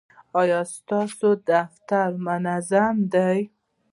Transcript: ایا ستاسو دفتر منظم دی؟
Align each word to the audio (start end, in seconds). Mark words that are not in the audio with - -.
ایا 0.39 0.59
ستاسو 0.75 1.29
دفتر 1.49 2.09
منظم 2.25 2.95
دی؟ 3.13 3.39